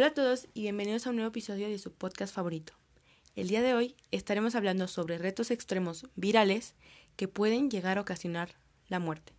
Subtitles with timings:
[0.00, 2.72] Hola a todos y bienvenidos a un nuevo episodio de su podcast favorito.
[3.36, 6.74] El día de hoy estaremos hablando sobre retos extremos virales
[7.16, 8.54] que pueden llegar a ocasionar
[8.88, 9.34] la muerte.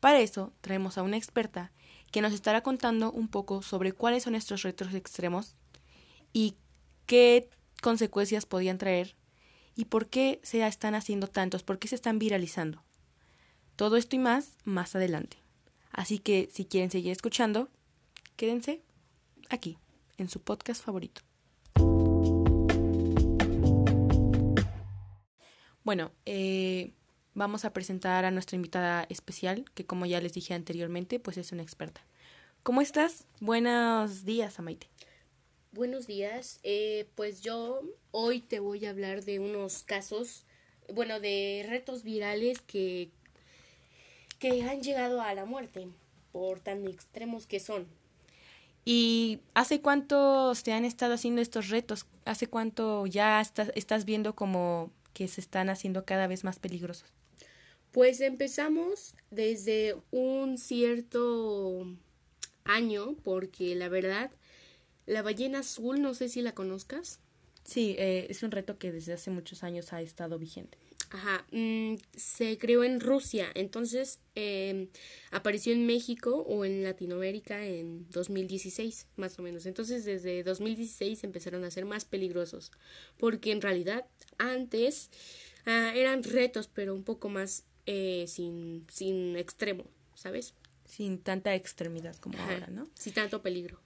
[0.00, 1.72] Para eso traemos a una experta
[2.10, 5.58] que nos estará contando un poco sobre cuáles son estos retos extremos
[6.32, 6.56] y
[7.04, 7.50] qué
[7.82, 9.14] consecuencias podían traer
[9.74, 12.82] y por qué se están haciendo tantos, por qué se están viralizando.
[13.76, 15.36] Todo esto y más más adelante.
[15.90, 17.68] Así que si quieren seguir escuchando,
[18.36, 18.85] quédense
[19.50, 19.78] aquí,
[20.18, 21.22] en su podcast favorito.
[25.84, 26.92] Bueno, eh,
[27.34, 31.52] vamos a presentar a nuestra invitada especial, que como ya les dije anteriormente, pues es
[31.52, 32.04] una experta.
[32.64, 33.26] ¿Cómo estás?
[33.40, 34.88] Buenos días, Amaite.
[35.70, 36.58] Buenos días.
[36.64, 40.44] Eh, pues yo hoy te voy a hablar de unos casos,
[40.92, 43.10] bueno, de retos virales que,
[44.40, 45.86] que han llegado a la muerte
[46.32, 47.86] por tan extremos que son.
[48.88, 52.06] ¿Y hace cuánto se han estado haciendo estos retos?
[52.24, 57.12] ¿Hace cuánto ya estás, estás viendo como que se están haciendo cada vez más peligrosos?
[57.90, 61.84] Pues empezamos desde un cierto
[62.62, 64.30] año, porque la verdad,
[65.04, 67.18] la ballena azul, no sé si la conozcas.
[67.64, 70.78] Sí, eh, es un reto que desde hace muchos años ha estado vigente.
[71.10, 74.88] Ajá, mm, se creó en Rusia, entonces eh,
[75.30, 79.66] apareció en México o en Latinoamérica en 2016, más o menos.
[79.66, 82.72] Entonces desde 2016 empezaron a ser más peligrosos,
[83.18, 84.04] porque en realidad
[84.38, 85.10] antes
[85.64, 89.84] ah, eran retos, pero un poco más eh, sin, sin extremo,
[90.14, 90.54] ¿sabes?
[90.86, 92.88] Sin tanta extremidad como ahora, ¿no?
[92.94, 93.80] Sin tanto peligro.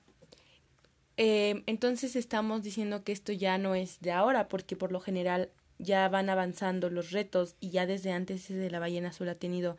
[1.18, 5.50] Eh, entonces estamos diciendo que esto ya no es de ahora, porque por lo general
[5.80, 9.76] ya van avanzando los retos y ya desde antes de la ballena azul ha tenido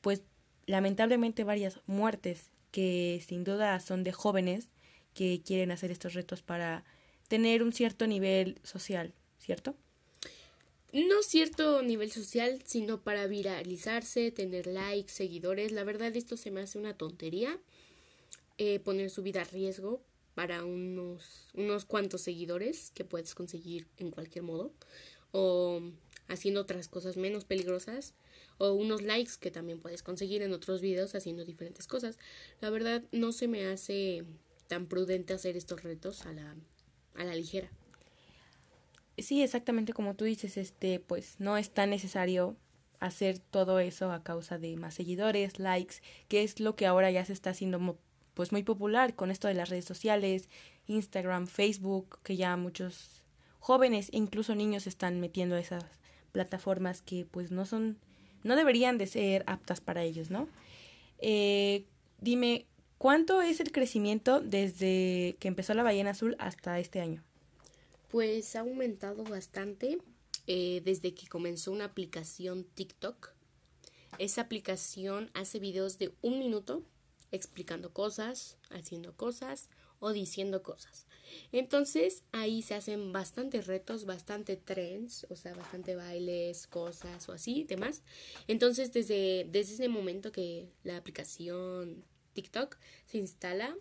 [0.00, 0.22] pues
[0.66, 4.68] lamentablemente varias muertes que sin duda son de jóvenes
[5.12, 6.84] que quieren hacer estos retos para
[7.28, 9.74] tener un cierto nivel social, ¿cierto?
[10.92, 15.72] No cierto nivel social, sino para viralizarse, tener likes, seguidores.
[15.72, 17.58] La verdad esto se me hace una tontería.
[18.58, 20.02] Eh, poner su vida a riesgo
[20.34, 24.72] para unos, unos cuantos seguidores que puedes conseguir en cualquier modo
[25.32, 25.80] o
[26.28, 28.14] haciendo otras cosas menos peligrosas
[28.58, 32.18] o unos likes que también puedes conseguir en otros videos haciendo diferentes cosas.
[32.60, 34.24] La verdad no se me hace
[34.68, 36.54] tan prudente hacer estos retos a la,
[37.14, 37.70] a la ligera.
[39.18, 42.56] Sí, exactamente como tú dices, este, pues no es tan necesario
[43.00, 45.96] hacer todo eso a causa de más seguidores, likes,
[46.28, 47.98] que es lo que ahora ya se está haciendo
[48.34, 50.48] pues muy popular con esto de las redes sociales,
[50.86, 53.19] Instagram, Facebook, que ya muchos
[53.60, 55.84] jóvenes e incluso niños están metiendo esas
[56.32, 57.98] plataformas que pues no son,
[58.42, 60.48] no deberían de ser aptas para ellos, ¿no?
[61.18, 61.84] Eh,
[62.18, 62.66] dime,
[62.98, 67.22] ¿cuánto es el crecimiento desde que empezó la ballena azul hasta este año?
[68.08, 69.98] Pues ha aumentado bastante
[70.46, 73.32] eh, desde que comenzó una aplicación TikTok.
[74.18, 76.82] Esa aplicación hace videos de un minuto
[77.30, 79.68] explicando cosas, haciendo cosas
[80.00, 81.06] o diciendo cosas.
[81.52, 87.64] Entonces ahí se hacen bastantes retos, bastante trends, o sea, bastante bailes, cosas o así,
[87.64, 88.02] demás.
[88.48, 92.76] Entonces desde, desde ese momento que la aplicación TikTok
[93.06, 93.76] se instala,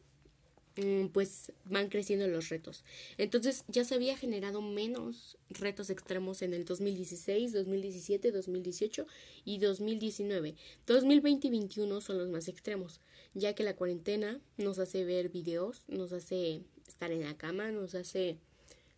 [0.75, 2.83] mm, pues van creciendo los retos.
[3.17, 9.05] Entonces ya se había generado menos retos extremos en el 2016, 2017, 2018
[9.45, 10.55] y 2019.
[10.87, 13.01] 2020 y 2021 son los más extremos,
[13.33, 17.95] ya que la cuarentena nos hace ver videos, nos hace estar en la cama, nos
[17.95, 18.37] hace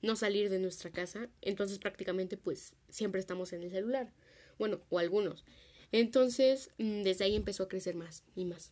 [0.01, 4.11] no salir de nuestra casa, entonces prácticamente pues siempre estamos en el celular,
[4.57, 5.45] bueno, o algunos.
[5.91, 8.71] Entonces, mm, desde ahí empezó a crecer más y más.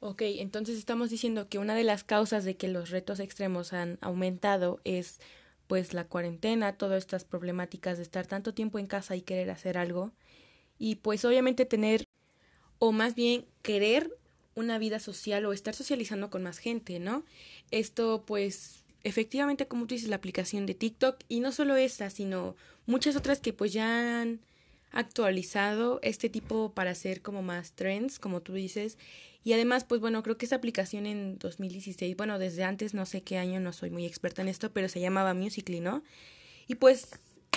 [0.00, 3.98] Ok, entonces estamos diciendo que una de las causas de que los retos extremos han
[4.00, 5.18] aumentado es
[5.66, 9.78] pues la cuarentena, todas estas problemáticas de estar tanto tiempo en casa y querer hacer
[9.78, 10.12] algo
[10.78, 12.04] y pues obviamente tener
[12.78, 14.10] o más bien querer
[14.54, 17.24] una vida social o estar socializando con más gente, ¿no?
[17.70, 22.56] Esto pues efectivamente como tú dices la aplicación de TikTok y no solo esta, sino
[22.86, 24.40] muchas otras que pues ya han
[24.94, 28.96] actualizado este tipo para hacer como más trends, como tú dices.
[29.42, 33.22] Y además, pues bueno, creo que esta aplicación en 2016, bueno, desde antes, no sé
[33.22, 36.02] qué año, no soy muy experta en esto, pero se llamaba Musically, ¿no?
[36.66, 37.08] Y pues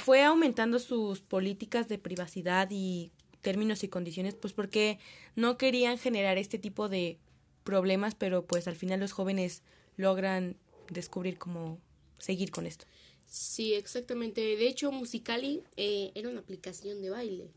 [0.04, 3.12] fue aumentando sus políticas de privacidad y
[3.48, 5.00] términos y condiciones, pues porque
[5.38, 7.18] no querían generar este tipo de
[7.64, 9.64] problemas, pero pues al final los jóvenes
[9.96, 10.58] logran
[10.90, 11.80] descubrir cómo
[12.18, 12.86] seguir con esto.
[13.30, 14.42] Sí, exactamente.
[14.42, 17.48] De hecho, Musicali eh, era una aplicación de baile.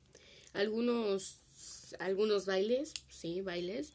[0.53, 1.39] Algunos,
[1.99, 3.93] algunos bailes, sí, bailes,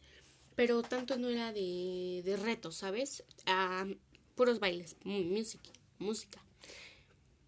[0.57, 3.23] pero tanto no era de, de retos, ¿sabes?
[3.45, 3.87] Ah,
[4.35, 5.69] puros bailes, música,
[5.99, 6.43] música.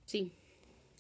[0.06, 0.32] Sí.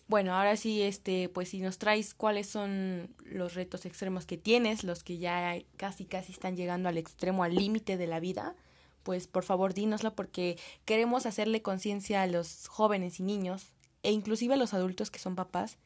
[0.08, 4.86] Bueno, ahora sí, este, pues si nos traes cuáles son los retos extremos que tienes,
[4.86, 8.56] los que ya casi casi están llegando al extremo, al límite de la vida,
[9.04, 13.74] pues por favor dínoslo porque queremos hacerle conciencia a los jóvenes y niños
[14.04, 15.78] e inclusive a los adultos que son papás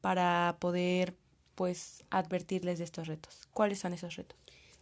[0.00, 1.14] para poder
[1.54, 3.48] pues advertirles de estos retos.
[3.52, 4.36] ¿Cuáles son esos retos?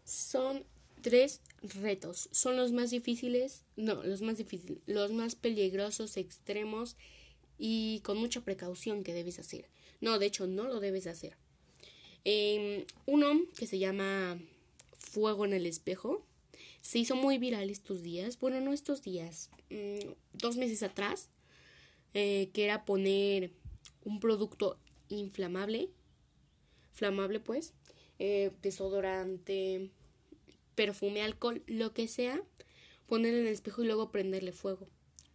[0.05, 0.65] Son
[1.03, 2.29] tres retos.
[2.33, 6.97] Son los más difíciles, no, los más difíciles, los más peligrosos, extremos
[7.59, 9.69] y con mucha precaución que debes hacer.
[10.01, 11.37] No, de hecho, no lo debes hacer.
[12.25, 14.41] Em, uno que se llama
[14.99, 16.25] Fuego en el espejo
[16.81, 18.39] se hizo muy viral estos días.
[18.39, 21.29] Bueno, no estos días, mm, dos meses atrás,
[22.15, 23.53] eh, que era poner
[24.05, 24.79] un producto
[25.09, 25.91] inflamable,
[26.93, 27.75] flamable pues,
[28.19, 29.91] eh, desodorante,
[30.75, 32.43] perfume, alcohol, lo que sea,
[33.07, 34.87] ponerlo en el espejo y luego prenderle fuego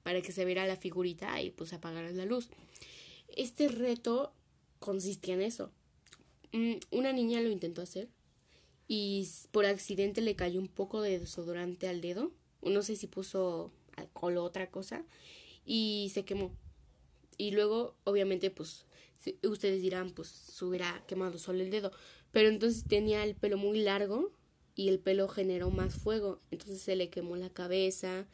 [0.03, 2.49] para que se viera la figurita y pues apagar la luz.
[3.35, 4.33] Este reto
[4.79, 5.71] consistía en eso.
[6.51, 8.09] Mm, una niña lo intentó hacer
[8.87, 12.31] y por accidente le cayó un poco de desodorante al dedo.
[12.61, 15.03] No sé si puso alcohol o otra cosa
[15.65, 16.51] y se quemó.
[17.37, 18.85] Y luego, obviamente, pues
[19.41, 21.91] ustedes dirán, pues se hubiera quemado solo el dedo.
[22.31, 24.31] Pero entonces tenía el pelo muy largo
[24.75, 26.39] y el pelo generó más fuego.
[26.51, 28.25] Entonces se le quemó la cabeza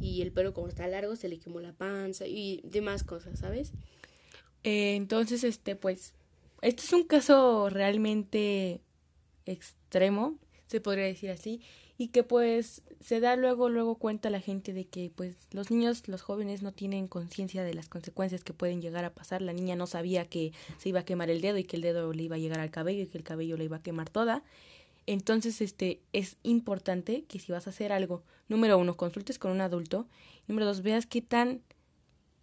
[0.00, 3.72] y el pelo como está largo se le quemó la panza y demás cosas, ¿sabes?
[4.64, 6.14] Eh, entonces, este, pues,
[6.62, 8.80] este es un caso realmente
[9.46, 11.60] extremo, se podría decir así,
[11.96, 16.06] y que pues se da luego, luego cuenta la gente de que pues los niños,
[16.06, 19.42] los jóvenes no tienen conciencia de las consecuencias que pueden llegar a pasar.
[19.42, 22.12] La niña no sabía que se iba a quemar el dedo y que el dedo
[22.12, 24.44] le iba a llegar al cabello y que el cabello le iba a quemar toda.
[25.10, 29.62] Entonces, este, es importante que si vas a hacer algo, número uno, consultes con un
[29.62, 30.06] adulto.
[30.48, 31.62] Número dos, veas qué tan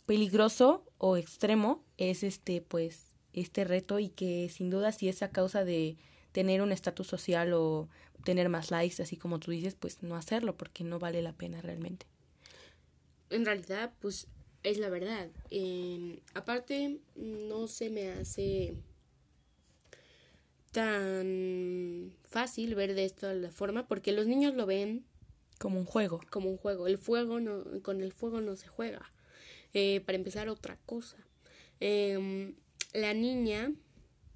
[0.07, 5.29] peligroso o extremo es este, pues, este reto y que sin duda si es a
[5.29, 5.97] causa de
[6.31, 7.87] tener un estatus social o
[8.23, 11.61] tener más likes, así como tú dices, pues no hacerlo porque no vale la pena
[11.61, 12.07] realmente.
[13.29, 14.27] En realidad, pues
[14.63, 15.29] es la verdad.
[16.33, 18.73] Aparte, no se me hace
[20.75, 25.05] tan fácil ver de esto la forma porque los niños lo ven
[25.57, 26.19] como un juego.
[26.29, 26.87] Como un juego.
[26.87, 29.09] El fuego no, con el fuego no se juega.
[29.73, 31.15] Eh, para empezar, otra cosa.
[31.79, 32.55] Em,
[32.93, 33.73] la niña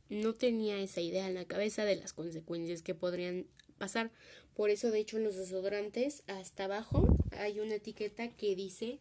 [0.07, 3.45] no tenía esa idea en la cabeza de las consecuencias que podrían
[3.77, 4.09] pasar.
[4.55, 8.99] Por eso, de hecho, en los desodorantes, hasta abajo hay una etiqueta que dice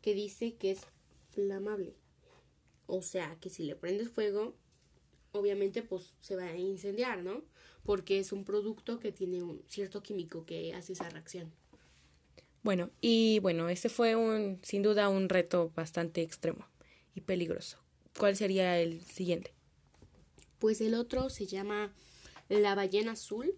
[0.00, 0.82] que dice que es
[1.30, 1.96] flamable.
[2.86, 4.54] O sea, que si le prendes fuego,
[5.38, 7.42] obviamente pues se va a incendiar, ¿no?
[7.84, 11.52] Porque es un producto que tiene un cierto químico que hace esa reacción.
[12.62, 16.66] Bueno, y bueno, ese fue un, sin duda, un reto bastante extremo
[17.14, 17.78] y peligroso.
[18.18, 19.52] ¿Cuál sería el siguiente?
[20.58, 21.94] Pues el otro se llama
[22.48, 23.54] la ballena azul,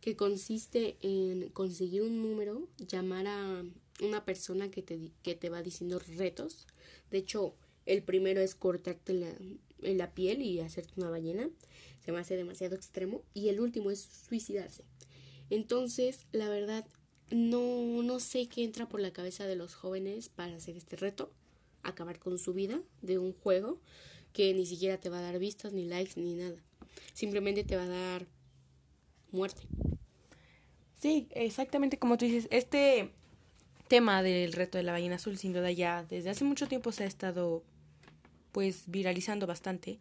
[0.00, 3.64] que consiste en conseguir un número, llamar a
[4.00, 6.66] una persona que te, que te va diciendo retos.
[7.10, 9.34] De hecho, el primero es cortarte la,
[9.92, 11.48] la piel y hacerte una ballena.
[12.04, 13.22] Se me hace demasiado extremo.
[13.34, 14.84] Y el último es suicidarse.
[15.50, 16.86] Entonces, la verdad,
[17.30, 21.30] no, no sé qué entra por la cabeza de los jóvenes para hacer este reto.
[21.82, 23.78] Acabar con su vida de un juego
[24.32, 26.56] que ni siquiera te va a dar vistas, ni likes, ni nada.
[27.12, 28.26] Simplemente te va a dar
[29.30, 29.62] muerte.
[30.98, 32.48] Sí, exactamente como tú dices.
[32.50, 33.10] Este
[33.88, 37.04] tema del reto de la ballena azul, sin duda ya desde hace mucho tiempo se
[37.04, 37.62] ha estado
[38.54, 39.98] pues viralizando bastante.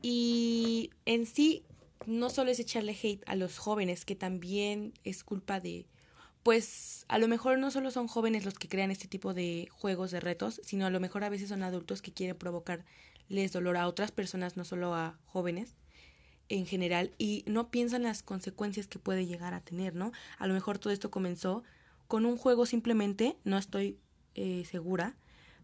[0.00, 1.64] Y en sí,
[2.06, 5.86] no solo es echarle hate a los jóvenes, que también es culpa de,
[6.44, 10.12] pues a lo mejor no solo son jóvenes los que crean este tipo de juegos,
[10.12, 13.88] de retos, sino a lo mejor a veces son adultos que quieren provocarles dolor a
[13.88, 15.74] otras personas, no solo a jóvenes
[16.48, 20.12] en general, y no piensan las consecuencias que puede llegar a tener, ¿no?
[20.38, 21.64] A lo mejor todo esto comenzó
[22.06, 23.98] con un juego simplemente, no estoy
[24.36, 25.16] eh, segura,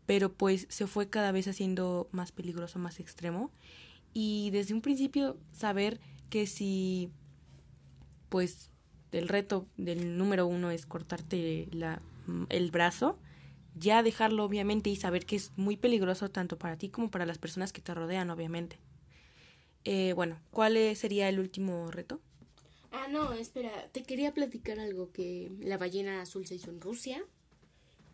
[0.07, 3.51] pero pues se fue cada vez haciendo más peligroso, más extremo.
[4.15, 7.11] Y desde un principio saber que si
[8.29, 8.71] pues
[9.13, 12.01] el reto del número uno es cortarte la,
[12.49, 13.19] el brazo,
[13.75, 17.39] ya dejarlo obviamente y saber que es muy peligroso tanto para ti como para las
[17.39, 18.79] personas que te rodean, obviamente.
[19.85, 22.21] Eh, bueno, ¿cuál sería el último reto?
[22.91, 27.25] Ah, no, espera, te quería platicar algo que la ballena azul se hizo en Rusia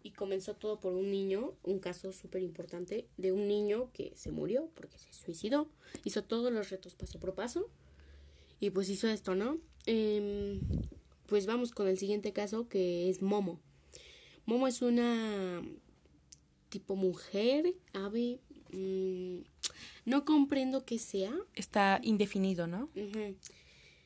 [0.03, 4.31] y comenzó todo por un niño, un caso súper importante de un niño que se
[4.31, 5.69] murió porque se suicidó,
[6.05, 7.69] hizo todos los retos paso por paso
[8.61, 9.59] y pues hizo esto, ¿no?
[9.87, 10.61] Em,
[11.27, 13.61] pues vamos con el siguiente caso que es Momo.
[14.47, 15.63] Momo es una
[16.69, 18.41] tipo mujer, ave.
[18.73, 19.43] Mm,
[20.07, 21.35] no comprendo qué sea.
[21.55, 22.89] Está indefinido, ¿no?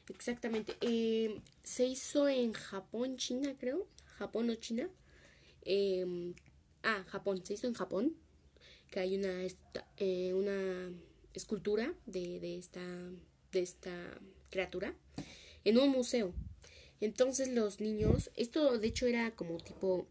[0.08, 0.76] Exactamente.
[0.80, 3.86] Eh, se hizo en Japón, China, creo.
[4.18, 4.90] Japón o China.
[5.66, 6.34] Em,
[6.82, 7.44] ah, Japón.
[7.44, 8.16] Se hizo en Japón.
[8.90, 9.44] Que hay una,
[9.96, 10.92] eh, una
[11.34, 12.80] escultura de, de, esta,
[13.52, 13.92] de esta
[14.48, 14.94] criatura
[15.64, 16.32] en un museo.
[17.00, 20.06] Entonces los niños, esto de hecho era como tipo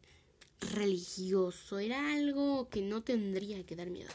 [0.73, 4.11] religioso, era algo que no tendría que dar miedo.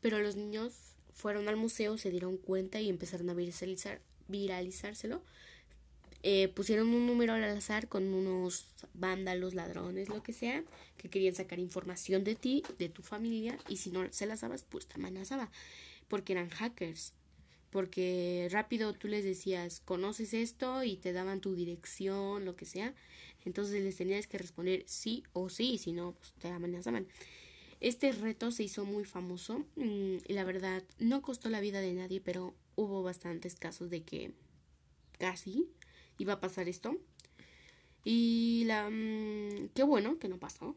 [0.00, 0.74] Pero los niños
[1.12, 5.22] fueron al museo, se dieron cuenta y empezaron a viralizar, viralizárselo.
[6.22, 10.62] Eh, pusieron un número al azar con unos vándalos, ladrones, lo que sea,
[10.96, 14.64] que querían sacar información de ti, de tu familia, y si no se las dabas,
[14.68, 15.50] pues te amenazaba,
[16.08, 17.12] porque eran hackers
[17.72, 22.94] porque rápido tú les decías, conoces esto y te daban tu dirección, lo que sea,
[23.46, 27.08] entonces les tenías que responder sí o sí, si no, pues te amenazaban.
[27.80, 31.94] Este reto se hizo muy famoso mm, y la verdad no costó la vida de
[31.94, 34.32] nadie, pero hubo bastantes casos de que
[35.18, 35.66] casi
[36.18, 36.96] iba a pasar esto.
[38.04, 40.76] Y la mm, qué bueno que no pasó.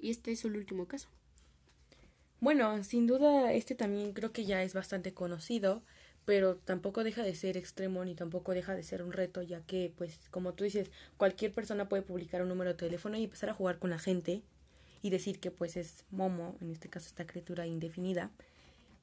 [0.00, 1.08] Y este es el último caso.
[2.40, 5.82] Bueno, sin duda este también creo que ya es bastante conocido
[6.24, 9.92] pero tampoco deja de ser extremo ni tampoco deja de ser un reto, ya que,
[9.96, 13.54] pues, como tú dices, cualquier persona puede publicar un número de teléfono y empezar a
[13.54, 14.42] jugar con la gente
[15.02, 18.30] y decir que, pues, es Momo, en este caso esta criatura indefinida.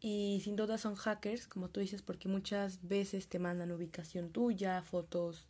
[0.01, 4.82] Y sin duda son hackers, como tú dices, porque muchas veces te mandan ubicación tuya,
[4.82, 5.46] fotos,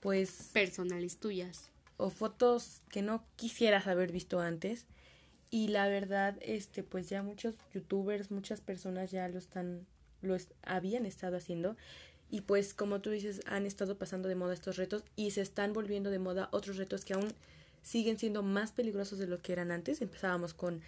[0.00, 0.50] pues...
[0.52, 1.70] Personales tuyas.
[1.96, 4.86] O fotos que no quisieras haber visto antes.
[5.50, 9.86] Y la verdad, este, pues ya muchos youtubers, muchas personas ya lo están
[10.22, 11.76] lo habían estado haciendo
[12.30, 15.72] y pues como tú dices han estado pasando de moda estos retos y se están
[15.72, 17.28] volviendo de moda otros retos que aún
[17.82, 20.00] siguen siendo más peligrosos de lo que eran antes.
[20.00, 20.80] Empezábamos con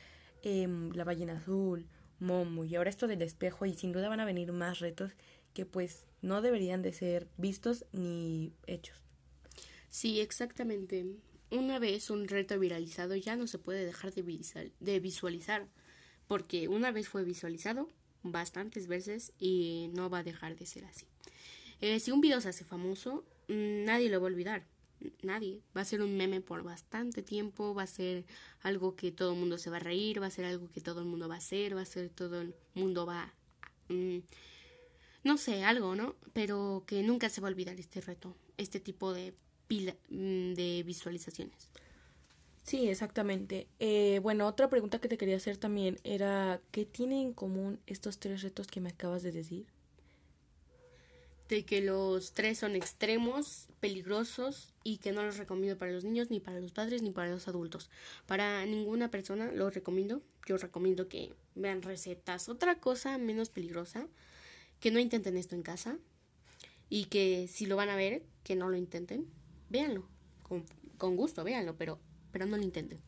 [0.42, 1.84] em, la ballena azul,
[2.24, 5.12] Momo y ahora esto del espejo y sin duda van a venir más retos
[5.52, 8.98] que pues no deberían de ser vistos ni hechos.
[9.88, 11.06] Sí, exactamente.
[11.50, 15.68] Una vez un reto viralizado ya no se puede dejar de, visualizar
[16.26, 17.88] porque una vez fue visualizado
[18.22, 21.06] bastantes veces y no va a dejar de ser así.
[21.80, 24.66] Eh, si un video se hace famoso, mm, nadie lo va a olvidar.
[25.22, 25.60] Nadie.
[25.76, 28.24] Va a ser un meme por bastante tiempo, va a ser
[28.62, 31.00] algo que todo el mundo se va a reír, va a ser algo que todo
[31.00, 33.32] el mundo va a hacer, va a ser todo el mundo va
[33.88, 34.18] mm,
[35.24, 36.14] no sé, algo, ¿no?
[36.32, 39.34] Pero que nunca se va a olvidar este reto, este tipo de,
[39.66, 41.70] pila, mm, de visualizaciones.
[42.62, 43.68] Sí, exactamente.
[43.78, 48.18] Eh, bueno, otra pregunta que te quería hacer también era, ¿qué tienen en común estos
[48.18, 49.66] tres retos que me acabas de decir?
[51.48, 56.30] De que los tres son extremos, peligrosos y que no los recomiendo para los niños,
[56.30, 57.90] ni para los padres, ni para los adultos.
[58.26, 60.22] Para ninguna persona los recomiendo.
[60.46, 62.48] Yo recomiendo que vean recetas.
[62.48, 64.06] Otra cosa menos peligrosa,
[64.80, 65.98] que no intenten esto en casa
[66.88, 69.26] y que si lo van a ver, que no lo intenten.
[69.68, 70.08] Véanlo,
[70.42, 70.64] con,
[70.96, 71.98] con gusto, véanlo, pero
[72.34, 72.98] pero no lo intenten.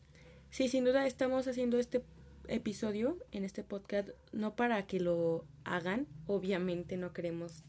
[0.51, 2.01] Sí, sin duda estamos haciendo este
[2.47, 7.65] episodio en este podcast no para que lo hagan, obviamente no queremos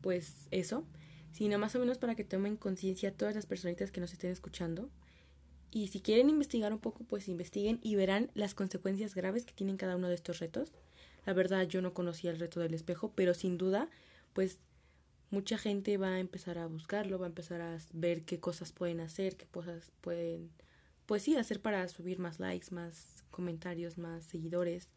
[0.00, 0.84] pues eso,
[1.32, 4.90] sino más o menos para que tomen conciencia todas las personitas que nos estén escuchando.
[5.70, 9.76] Y si quieren investigar un poco, pues investiguen y verán las consecuencias graves que tienen
[9.76, 10.72] cada uno de estos retos.
[11.26, 13.88] La verdad yo no conocía el reto del espejo, pero sin duda,
[14.32, 14.58] pues
[15.30, 19.00] mucha gente va a empezar a buscarlo, va a empezar a ver qué cosas pueden
[19.00, 20.50] hacer, qué cosas pueden
[21.10, 24.88] pues sí, hacer para subir más likes, más comentarios, más seguidores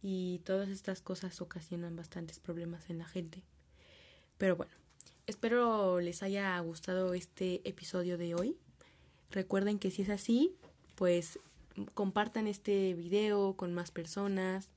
[0.00, 3.42] y todas estas cosas ocasionan bastantes problemas en la gente.
[4.42, 4.72] Pero bueno,
[5.28, 8.56] espero les haya gustado este episodio de hoy.
[9.30, 10.56] Recuerden que si es así,
[10.96, 11.38] pues
[11.94, 14.72] compartan este video con más personas.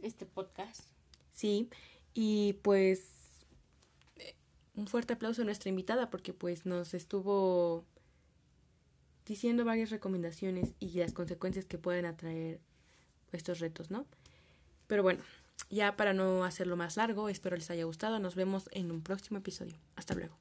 [0.00, 0.80] Este podcast.
[1.32, 1.70] Sí,
[2.12, 3.04] y pues
[4.74, 7.84] un fuerte aplauso a nuestra invitada porque pues nos estuvo
[9.24, 12.58] diciendo varias recomendaciones y las consecuencias que pueden atraer
[13.30, 14.06] estos retos, ¿no?
[14.88, 15.22] Pero bueno,
[15.72, 18.18] ya para no hacerlo más largo, espero les haya gustado.
[18.18, 19.74] Nos vemos en un próximo episodio.
[19.96, 20.36] Hasta luego.